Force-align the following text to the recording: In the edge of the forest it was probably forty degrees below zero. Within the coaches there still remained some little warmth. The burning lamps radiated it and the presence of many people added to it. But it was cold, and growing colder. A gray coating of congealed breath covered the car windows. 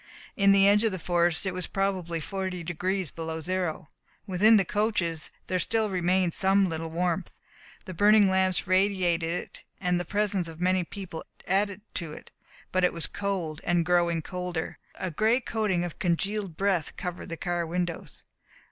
In 0.35 0.51
the 0.51 0.67
edge 0.67 0.83
of 0.83 0.91
the 0.91 0.97
forest 0.97 1.45
it 1.45 1.53
was 1.53 1.67
probably 1.67 2.19
forty 2.19 2.63
degrees 2.63 3.11
below 3.11 3.39
zero. 3.39 3.87
Within 4.25 4.57
the 4.57 4.65
coaches 4.65 5.29
there 5.45 5.59
still 5.59 5.91
remained 5.91 6.33
some 6.33 6.67
little 6.67 6.89
warmth. 6.89 7.37
The 7.85 7.93
burning 7.93 8.27
lamps 8.27 8.65
radiated 8.65 9.29
it 9.29 9.63
and 9.79 9.99
the 9.99 10.03
presence 10.03 10.47
of 10.47 10.59
many 10.59 10.83
people 10.83 11.23
added 11.45 11.81
to 11.93 12.13
it. 12.13 12.31
But 12.71 12.83
it 12.83 12.93
was 12.93 13.05
cold, 13.05 13.61
and 13.63 13.85
growing 13.85 14.23
colder. 14.23 14.79
A 14.95 15.11
gray 15.11 15.39
coating 15.39 15.85
of 15.85 15.99
congealed 15.99 16.57
breath 16.57 16.97
covered 16.97 17.29
the 17.29 17.37
car 17.37 17.67
windows. 17.67 18.23